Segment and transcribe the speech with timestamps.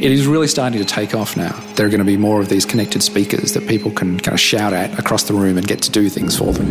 [0.00, 1.52] It is really starting to take off now.
[1.74, 4.40] There are going to be more of these connected speakers that people can kind of
[4.40, 6.66] shout at across the room and get to do things for them.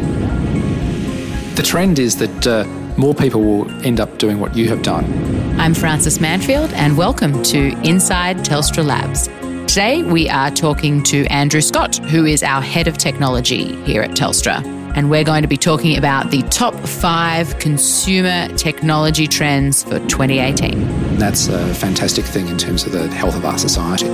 [1.54, 2.63] The trend is that uh,
[2.97, 5.05] more people will end up doing what you have done.
[5.60, 9.28] I'm Frances Manfield, and welcome to Inside Telstra Labs.
[9.71, 14.11] Today, we are talking to Andrew Scott, who is our head of technology here at
[14.11, 14.79] Telstra.
[15.00, 21.15] And we're going to be talking about the top five consumer technology trends for 2018.
[21.15, 24.07] That's a fantastic thing in terms of the health of our society.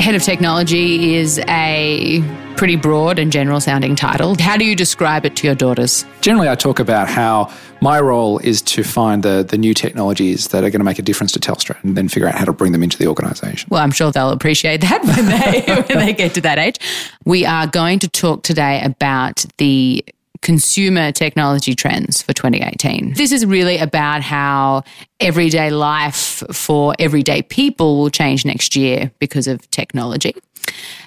[0.00, 2.20] Head of technology is a
[2.56, 4.34] pretty broad and general sounding title.
[4.40, 6.04] How do you describe it to your daughters?
[6.22, 10.64] Generally, I talk about how my role is to find the, the new technologies that
[10.64, 12.72] are going to make a difference to Telstra and then figure out how to bring
[12.72, 13.68] them into the organisation.
[13.70, 16.78] Well, I'm sure they'll appreciate that when they, when they get to that age.
[17.24, 20.04] We are going to talk today about the
[20.42, 23.14] consumer technology trends for 2018.
[23.14, 24.84] This is really about how
[25.20, 30.34] everyday life for everyday people will change next year because of technology.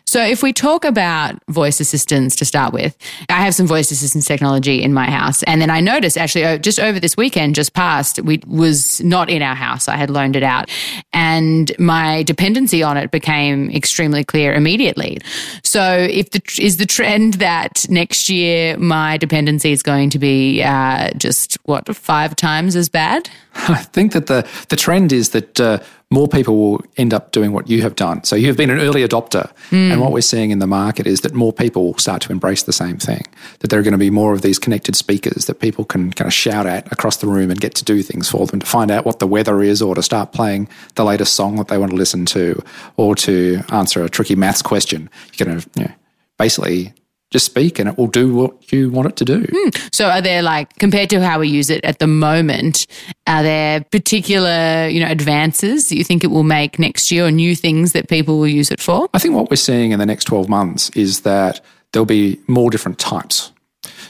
[0.09, 2.97] So, if we talk about voice assistants to start with,
[3.29, 5.43] I have some voice assistance technology in my house.
[5.43, 9.43] And then I noticed actually just over this weekend, just past, we was not in
[9.43, 9.87] our house.
[9.87, 10.67] I had loaned it out.
[11.13, 15.19] And my dependency on it became extremely clear immediately.
[15.63, 20.63] So, if the, is the trend that next year my dependency is going to be
[20.63, 23.29] uh, just what, five times as bad?
[23.55, 25.79] I think that the, the trend is that uh,
[26.11, 28.23] more people will end up doing what you have done.
[28.23, 29.51] So you've been an early adopter.
[29.69, 29.91] Mm.
[29.91, 32.63] And what we're seeing in the market is that more people will start to embrace
[32.63, 33.25] the same thing,
[33.59, 36.27] that there are going to be more of these connected speakers that people can kind
[36.27, 38.89] of shout at across the room and get to do things for them, to find
[38.89, 41.91] out what the weather is or to start playing the latest song that they want
[41.91, 42.59] to listen to
[42.97, 45.09] or to answer a tricky maths question.
[45.33, 45.93] You're going to you know,
[46.39, 46.93] basically
[47.31, 49.43] just speak and it will do what you want it to do.
[49.43, 49.93] Mm.
[49.93, 52.87] So are there like compared to how we use it at the moment,
[53.27, 57.31] are there particular, you know, advances that you think it will make next year or
[57.31, 59.07] new things that people will use it for?
[59.13, 62.69] I think what we're seeing in the next 12 months is that there'll be more
[62.69, 63.51] different types.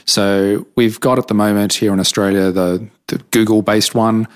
[0.06, 4.26] So we've got at the moment here in Australia the, the Google based one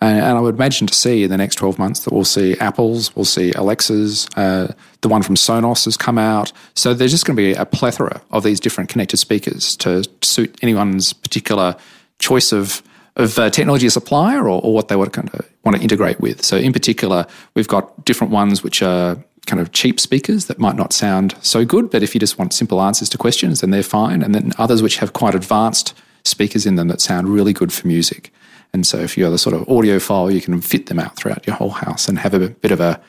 [0.00, 2.56] and, and, I would imagine to see in the next 12 months that we'll see
[2.58, 6.52] Apple's, we'll see Alexa's, uh, the one from Sonos has come out.
[6.74, 10.56] So there's just going to be a plethora of these different connected speakers to suit
[10.62, 11.76] anyone's particular
[12.20, 12.82] choice of,
[13.16, 16.20] of uh, technology supplier or, or, what they want to, kind of want to integrate
[16.20, 16.44] with.
[16.44, 19.16] So in particular, we've got different ones which are
[19.46, 22.52] kind of cheap speakers that might not sound so good, but if you just want
[22.52, 24.22] simple answers to questions, then they're fine.
[24.22, 25.94] And then others which have quite advanced
[26.24, 28.32] speakers in them that sound really good for music.
[28.72, 31.56] And so if you're the sort of audiophile, you can fit them out throughout your
[31.56, 33.00] whole house and have a bit of a,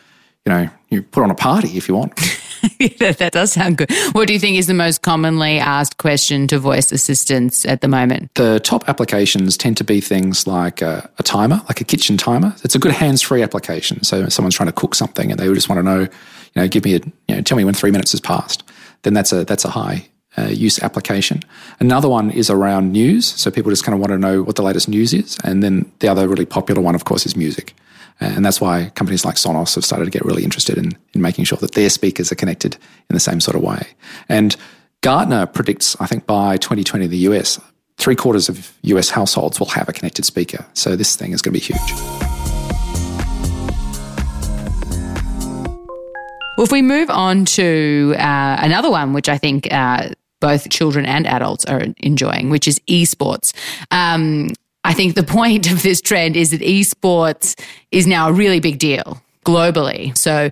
[0.45, 2.15] you know, you put on a party if you want.
[2.99, 3.91] that, that does sound good.
[4.13, 7.87] What do you think is the most commonly asked question to voice assistants at the
[7.87, 8.33] moment?
[8.35, 12.55] The top applications tend to be things like a, a timer, like a kitchen timer.
[12.63, 14.03] It's a good hands-free application.
[14.03, 16.09] So someone's trying to cook something and they just want to know, you
[16.55, 18.63] know, give me a, you know, tell me when three minutes has passed.
[19.03, 21.41] Then that's a that's a high uh, use application.
[21.79, 23.25] Another one is around news.
[23.25, 25.37] So people just kind of want to know what the latest news is.
[25.43, 27.73] And then the other really popular one, of course, is music.
[28.21, 31.45] And that's why companies like Sonos have started to get really interested in, in making
[31.45, 32.75] sure that their speakers are connected
[33.09, 33.87] in the same sort of way.
[34.27, 34.55] And
[35.01, 37.59] Gartner predicts, I think by 2020 in the US,
[37.97, 40.65] three quarters of US households will have a connected speaker.
[40.73, 42.29] So this thing is going to be huge.
[46.57, 51.05] Well, if we move on to uh, another one, which I think uh, both children
[51.05, 53.53] and adults are enjoying, which is esports.
[53.91, 54.49] Um,
[54.83, 57.59] I think the point of this trend is that esports
[57.91, 60.17] is now a really big deal globally.
[60.17, 60.49] So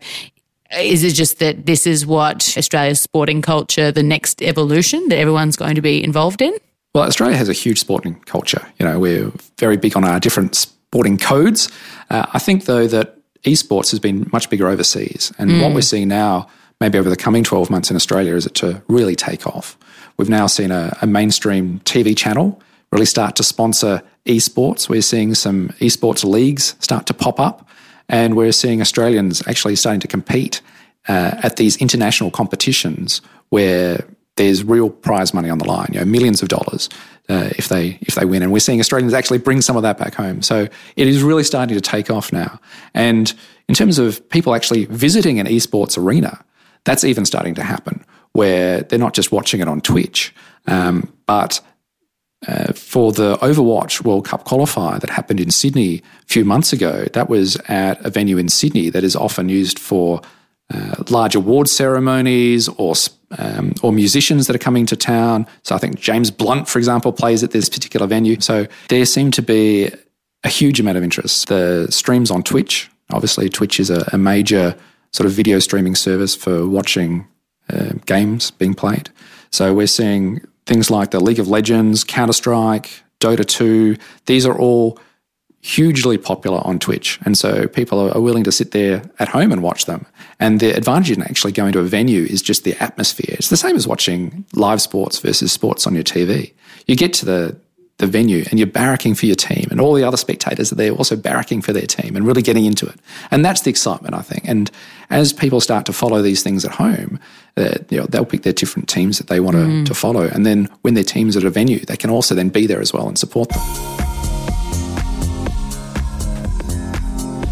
[0.76, 5.56] is it just that this is what Australia's sporting culture, the next evolution that everyone's
[5.56, 6.54] going to be involved in?
[6.94, 8.68] Well, Australia has a huge sporting culture.
[8.80, 11.70] You know, we're very big on our different sporting codes.
[12.10, 15.32] Uh, I think, though, that esports has been much bigger overseas.
[15.38, 15.62] And mm.
[15.62, 16.48] what we're seeing now
[16.80, 19.78] maybe over the coming 12 months in Australia is it to really take off.
[20.18, 22.62] We've now seen a, a mainstream TV channel
[22.92, 24.90] really start to sponsor esports.
[24.90, 27.68] We're seeing some esports leagues start to pop up,
[28.10, 30.62] and we're seeing Australians actually starting to compete
[31.08, 36.06] uh, at these international competitions where there's real prize money on the line, you know,
[36.06, 36.90] millions of dollars
[37.28, 38.44] uh, if they if they win.
[38.44, 40.42] And we're seeing Australians actually bring some of that back home.
[40.42, 42.60] So it is really starting to take off now.
[42.94, 43.34] And
[43.68, 46.44] in terms of people actually visiting an esports arena,
[46.88, 50.34] that's even starting to happen where they're not just watching it on Twitch,
[50.68, 51.60] um, but
[52.48, 57.06] uh, for the Overwatch World Cup qualifier that happened in Sydney a few months ago,
[57.14, 60.22] that was at a venue in Sydney that is often used for
[60.74, 62.94] uh, large award ceremonies or
[63.38, 65.46] um, or musicians that are coming to town.
[65.64, 68.40] So I think James Blunt, for example, plays at this particular venue.
[68.40, 69.92] So there seemed to be
[70.46, 71.48] a huge amount of interest.
[71.48, 74.76] The streams on Twitch, obviously, Twitch is a, a major
[75.12, 77.28] sort of video streaming service for watching
[77.70, 79.10] uh, games being played.
[79.52, 83.96] So we're seeing things like the League of Legends, Counter Strike, Dota 2.
[84.26, 85.00] These are all
[85.62, 87.20] hugely popular on Twitch.
[87.26, 90.06] And so people are willing to sit there at home and watch them.
[90.40, 93.36] And the advantage in actually going to a venue is just the atmosphere.
[93.38, 96.54] It's the same as watching live sports versus sports on your TV.
[96.86, 97.60] You get to the
[97.98, 100.92] the venue and you're barracking for your team and all the other spectators are there
[100.92, 102.96] also barracking for their team and really getting into it.
[103.32, 104.48] And that's the excitement i think.
[104.48, 104.70] And
[105.10, 107.20] as people start to follow these things at home
[107.58, 109.86] uh, you know, they'll pick their different teams that they want to, mm.
[109.86, 110.28] to follow.
[110.28, 112.94] And then when their team's at a venue they can also then be there as
[112.94, 113.62] well and support them.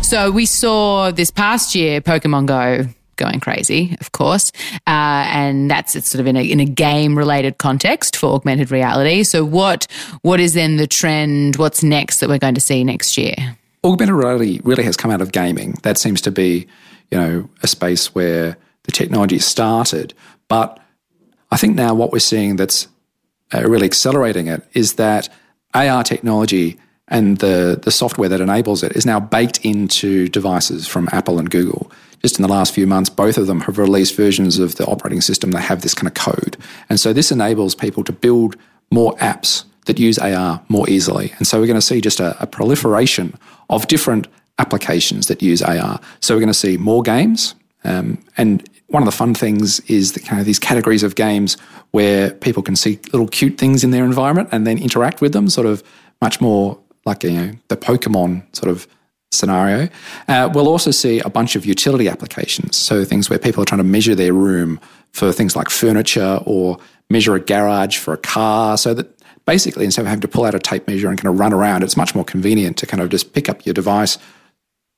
[0.03, 4.51] So we saw this past year Pokemon Go going crazy, of course,
[4.87, 8.71] uh, and that's it's sort of in a in a game related context for augmented
[8.71, 9.23] reality.
[9.23, 9.87] So what
[10.21, 11.55] what is then the trend?
[11.57, 13.35] What's next that we're going to see next year?
[13.83, 15.75] Augmented reality really has come out of gaming.
[15.83, 16.67] That seems to be,
[17.11, 20.13] you know, a space where the technology started,
[20.47, 20.79] but
[21.51, 22.87] I think now what we're seeing that's
[23.53, 25.29] uh, really accelerating it is that
[25.73, 31.07] AR technology and the, the software that enables it is now baked into devices from
[31.11, 31.91] Apple and Google.
[32.25, 35.21] Just in the last few months, both of them have released versions of the operating
[35.21, 36.57] system that have this kind of code.
[36.89, 38.55] And so this enables people to build
[38.89, 41.33] more apps that use AR more easily.
[41.37, 43.37] And so we're going to see just a, a proliferation
[43.69, 44.27] of different
[44.57, 45.99] applications that use AR.
[46.19, 47.53] So we're going to see more games.
[47.83, 51.57] Um, and one of the fun things is the kind of these categories of games
[51.91, 55.47] where people can see little cute things in their environment and then interact with them,
[55.47, 55.83] sort of
[56.23, 58.87] much more like you know the Pokemon sort of
[59.35, 59.89] scenario.
[60.27, 63.79] Uh, we'll also see a bunch of utility applications, so things where people are trying
[63.79, 64.79] to measure their room
[65.11, 66.77] for things like furniture or
[67.09, 69.07] measure a garage for a car, so that
[69.45, 71.83] basically instead of having to pull out a tape measure and kind of run around,
[71.83, 74.17] it's much more convenient to kind of just pick up your device,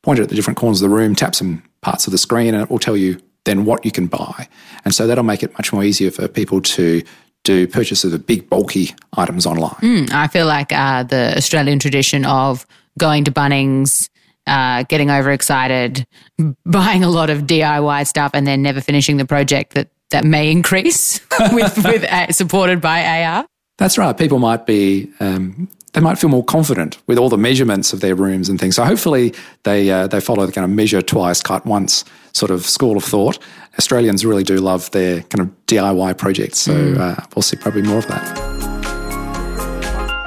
[0.04, 2.54] point it at the different corners of the room, tap some parts of the screen,
[2.54, 4.48] and it will tell you then what you can buy.
[4.86, 7.02] And so that'll make it much more easier for people to
[7.44, 9.76] do purchases of big, bulky items online.
[9.82, 12.66] Mm, I feel like uh, the Australian tradition of
[12.98, 14.10] going to Bunnings,
[14.48, 16.08] uh, getting overexcited,
[16.66, 20.50] buying a lot of DIY stuff, and then never finishing the project that that may
[20.50, 21.20] increase
[21.52, 23.46] with with uh, supported by AR.
[23.78, 24.18] That's right.
[24.18, 28.16] People might be um, they might feel more confident with all the measurements of their
[28.16, 28.76] rooms and things.
[28.76, 29.34] So hopefully
[29.64, 33.04] they uh, they follow the kind of measure twice, cut once sort of school of
[33.04, 33.40] thought.
[33.78, 36.98] Australians really do love their kind of DIY projects, so mm.
[36.98, 38.58] uh, we'll see probably more of that.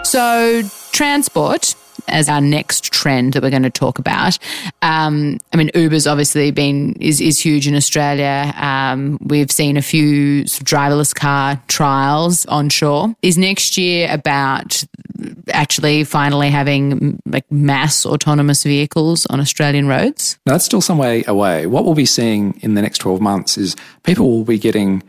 [0.05, 0.63] So
[0.93, 1.75] transport
[2.09, 4.39] as our next trend that we're going to talk about.
[4.83, 8.53] Um, I mean, Uber's obviously been is is huge in Australia.
[8.57, 13.15] Um, we've seen a few driverless car trials onshore.
[13.23, 14.85] Is next year about
[15.53, 20.39] actually finally having like mass autonomous vehicles on Australian roads?
[20.47, 21.67] Now, that's still some way away.
[21.67, 25.03] What we'll be seeing in the next twelve months is people will be getting.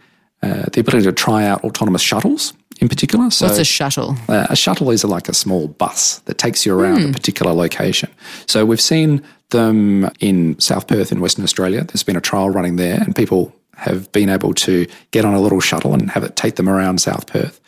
[0.44, 3.30] Uh, the ability to try out autonomous shuttles in particular.
[3.30, 4.18] So What's a shuttle?
[4.28, 7.04] Uh, a shuttle is like a small bus that takes you around mm.
[7.04, 7.14] a hmm.
[7.14, 8.10] particular location.
[8.48, 11.84] So we've seen them in South Perth in Western Australia.
[11.84, 15.40] There's been a trial running there, and people have been able to get on a
[15.40, 17.60] little shuttle and have it take them around South Perth.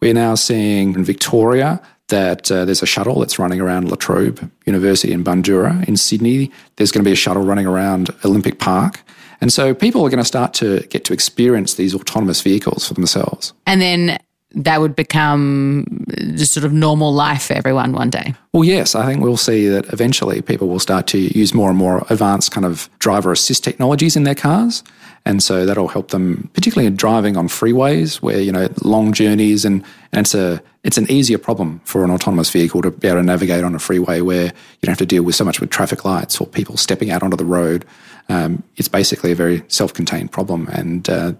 [0.00, 4.50] We're now seeing in Victoria that uh, there's a shuttle that's running around La Trobe
[4.66, 5.86] University in Bundoora.
[5.88, 9.02] In Sydney, there's going to be a shuttle running around Olympic Park.
[9.40, 12.94] And so people are going to start to get to experience these autonomous vehicles for
[12.94, 13.54] themselves.
[13.66, 14.18] And then
[14.54, 16.04] that would become
[16.34, 18.34] just sort of normal life for everyone one day?
[18.52, 21.78] Well, yes, I think we'll see that eventually people will start to use more and
[21.78, 24.82] more advanced kind of driver assist technologies in their cars.
[25.24, 29.64] And so that'll help them, particularly in driving on freeways where, you know, long journeys
[29.64, 33.20] and, and it's a it's an easier problem for an autonomous vehicle to be able
[33.20, 35.70] to navigate on a freeway where you don't have to deal with so much with
[35.70, 37.84] traffic lights or people stepping out onto the road.
[38.28, 40.66] Um, it's basically a very self-contained problem.
[40.72, 41.34] And uh,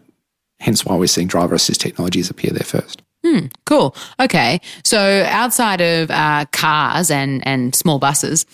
[0.63, 3.03] hence why we're seeing driver assist technologies appear there first.
[3.25, 3.95] Hmm, cool.
[4.19, 4.61] Okay.
[4.85, 8.47] So outside of uh, cars and, and small buses,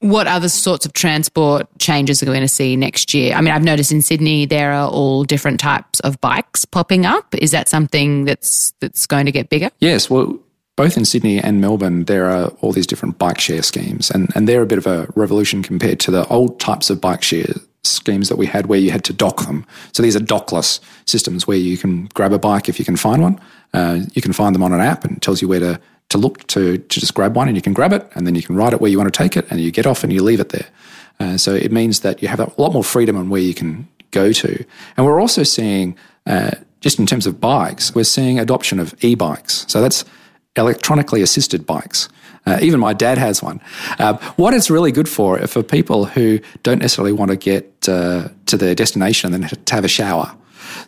[0.00, 3.34] what other sorts of transport changes are we going to see next year?
[3.34, 7.34] I mean, I've noticed in Sydney there are all different types of bikes popping up.
[7.34, 9.70] Is that something that's that's going to get bigger?
[9.78, 10.10] Yes.
[10.10, 10.38] Well,
[10.76, 14.46] both in Sydney and Melbourne, there are all these different bike share schemes, and, and
[14.46, 17.54] they're a bit of a revolution compared to the old types of bike share
[17.86, 19.66] schemes that we had where you had to dock them.
[19.92, 23.22] So these are dockless systems where you can grab a bike if you can find
[23.22, 23.40] one.
[23.72, 26.18] Uh, you can find them on an app and it tells you where to, to
[26.18, 28.56] look to, to just grab one and you can grab it and then you can
[28.56, 30.40] ride it where you want to take it and you get off and you leave
[30.40, 30.66] it there.
[31.18, 33.88] Uh, so it means that you have a lot more freedom on where you can
[34.10, 34.64] go to.
[34.96, 39.64] And we're also seeing, uh, just in terms of bikes, we're seeing adoption of e-bikes.
[39.68, 40.04] So that's
[40.56, 42.08] electronically assisted bikes.
[42.46, 43.60] Uh, even my dad has one.
[43.98, 48.28] Uh, what it's really good for for people who don't necessarily want to get uh,
[48.46, 50.34] to their destination and then to have a shower.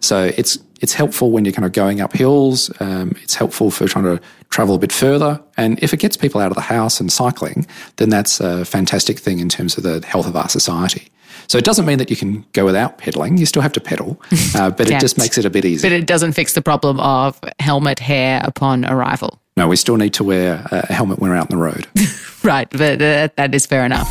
[0.01, 2.71] So it's it's helpful when you're kind of going up hills.
[2.81, 5.41] Um, it's helpful for trying to travel a bit further.
[5.57, 9.19] And if it gets people out of the house and cycling, then that's a fantastic
[9.19, 11.09] thing in terms of the health of our society.
[11.49, 13.39] So it doesn't mean that you can go without pedaling.
[13.39, 14.21] You still have to pedal,
[14.55, 15.91] uh, but it just makes it a bit easier.
[15.91, 19.41] But it doesn't fix the problem of helmet hair upon arrival.
[19.59, 21.89] No, we still need to wear a helmet when we're out on the road.
[22.45, 24.09] right, but uh, that is fair enough.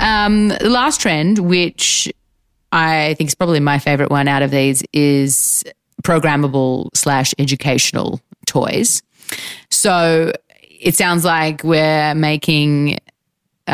[0.00, 2.12] Um, the last trend, which
[2.72, 5.62] I think is probably my favorite one out of these, is
[6.02, 9.04] programmable slash educational toys.
[9.70, 12.98] So it sounds like we're making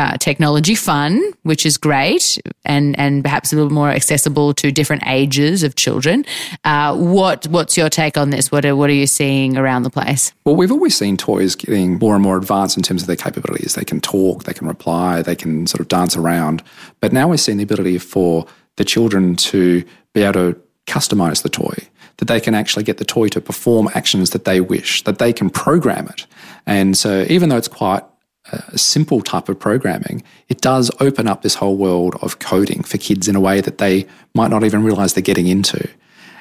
[0.01, 5.03] uh, technology fun, which is great, and and perhaps a little more accessible to different
[5.05, 6.25] ages of children.
[6.63, 8.51] Uh, what what's your take on this?
[8.51, 10.33] What are, what are you seeing around the place?
[10.43, 13.75] Well, we've always seen toys getting more and more advanced in terms of their capabilities.
[13.75, 16.63] They can talk, they can reply, they can sort of dance around.
[16.99, 21.49] But now we're seeing the ability for the children to be able to customize the
[21.49, 21.75] toy
[22.17, 25.31] that they can actually get the toy to perform actions that they wish, that they
[25.31, 26.25] can program it.
[26.65, 28.03] And so, even though it's quite
[28.51, 32.97] a simple type of programming, it does open up this whole world of coding for
[32.97, 35.87] kids in a way that they might not even realize they're getting into.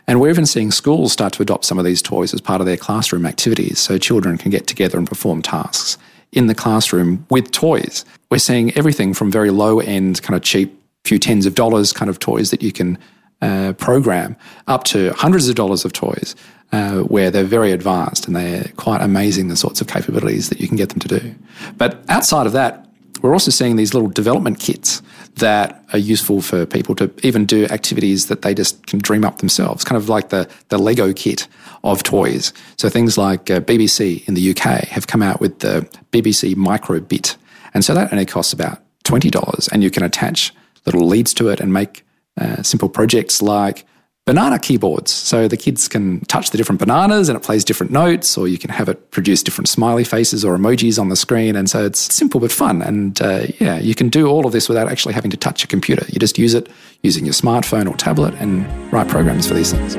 [0.06, 2.66] And we're even seeing schools start to adopt some of these toys as part of
[2.66, 5.98] their classroom activities so children can get together and perform tasks
[6.32, 8.04] in the classroom with toys.
[8.30, 12.08] We're seeing everything from very low end, kind of cheap, few tens of dollars kind
[12.08, 12.98] of toys that you can
[13.42, 16.34] uh, program up to hundreds of dollars of toys
[16.72, 20.68] uh, where they're very advanced and they're quite amazing the sorts of capabilities that you
[20.68, 21.34] can get them to do.
[21.76, 22.86] But outside of that,
[23.22, 25.02] we're also seeing these little development kits
[25.36, 29.38] that are useful for people to even do activities that they just can dream up
[29.38, 31.46] themselves, kind of like the, the Lego kit
[31.84, 32.52] of toys.
[32.76, 37.36] So things like uh, BBC in the UK have come out with the BBC Microbit.
[37.74, 40.54] And so that only costs about $20 and you can attach
[40.86, 42.04] little leads to it and make
[42.38, 43.86] uh, simple projects like
[44.26, 45.10] banana keyboards.
[45.10, 48.58] So the kids can touch the different bananas and it plays different notes, or you
[48.58, 51.56] can have it produce different smiley faces or emojis on the screen.
[51.56, 52.82] And so it's simple but fun.
[52.82, 55.66] And uh, yeah, you can do all of this without actually having to touch a
[55.66, 56.04] computer.
[56.08, 56.68] You just use it
[57.02, 59.96] using your smartphone or tablet and write programs for these things.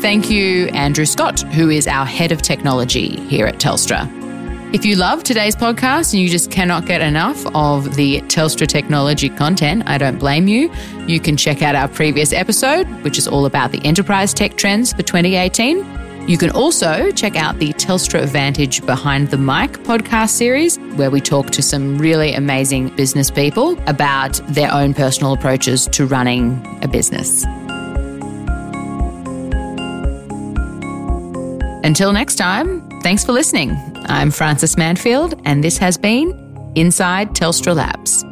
[0.00, 4.21] Thank you, Andrew Scott, who is our head of technology here at Telstra.
[4.72, 9.28] If you love today's podcast and you just cannot get enough of the Telstra technology
[9.28, 10.72] content, I don't blame you.
[11.06, 14.94] You can check out our previous episode, which is all about the enterprise tech trends
[14.94, 16.26] for 2018.
[16.26, 21.20] You can also check out the Telstra Advantage Behind the Mic podcast series, where we
[21.20, 26.88] talk to some really amazing business people about their own personal approaches to running a
[26.88, 27.44] business.
[31.84, 33.91] Until next time, thanks for listening.
[34.06, 36.32] I'm Frances Manfield, and this has been
[36.74, 38.24] Inside Telstra Labs.